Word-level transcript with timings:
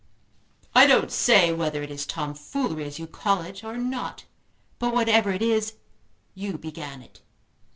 "I 0.73 0.87
don't 0.87 1.11
say 1.11 1.53
whether 1.53 1.83
it 1.83 1.91
is 1.91 2.07
tomfoolery, 2.07 2.85
as 2.85 2.97
you 2.97 3.05
call 3.05 3.43
it, 3.43 3.63
or 3.63 3.77
not; 3.77 4.23
but 4.79 4.95
whatever 4.95 5.29
it 5.31 5.43
is, 5.43 5.73
you 6.33 6.57
began 6.57 7.03
it." 7.03 7.21